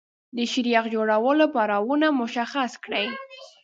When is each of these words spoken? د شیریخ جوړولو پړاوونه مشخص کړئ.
د 0.37 0.37
شیریخ 0.51 0.83
جوړولو 0.93 1.45
پړاوونه 1.55 2.07
مشخص 2.21 2.71
کړئ. 2.85 3.07